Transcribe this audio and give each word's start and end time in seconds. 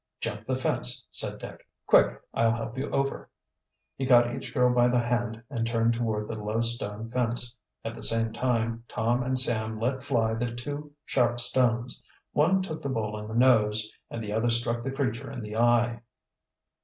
"Jump 0.19 0.47
the 0.47 0.55
fence!" 0.55 1.05
said 1.11 1.37
Dick. 1.37 1.69
"Quick, 1.85 2.19
I'll 2.33 2.53
help 2.53 2.75
you 2.75 2.89
over!" 2.89 3.29
He 3.95 4.07
caught 4.07 4.33
each 4.35 4.51
girl 4.51 4.73
by 4.73 4.87
the 4.87 4.97
hand 4.97 5.43
and 5.47 5.67
turned 5.67 5.93
toward 5.93 6.27
the 6.27 6.41
low 6.43 6.59
stone 6.61 7.11
fence. 7.11 7.55
At 7.85 7.95
the 7.95 8.01
same 8.01 8.33
time 8.33 8.83
Tom 8.87 9.21
and 9.21 9.37
Sam 9.37 9.79
let 9.79 10.01
fly 10.03 10.33
the 10.33 10.55
two 10.55 10.91
sharp 11.05 11.39
stones. 11.39 12.01
One 12.31 12.63
took 12.63 12.81
the 12.81 12.89
bull 12.89 13.15
in 13.19 13.27
the 13.27 13.35
nose 13.35 13.91
and 14.09 14.23
the 14.23 14.31
other 14.33 14.49
struck 14.49 14.81
the 14.81 14.89
creature 14.89 15.29
in 15.31 15.41
the 15.41 15.55
eye. 15.55 16.01